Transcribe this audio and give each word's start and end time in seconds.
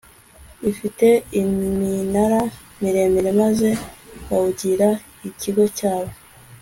ifite 0.71 1.07
iminara 1.41 2.41
miremire, 2.81 3.31
maze 3.41 3.69
bawugira 4.27 4.87
ikigo 5.29 5.63
cyabo 5.77 6.11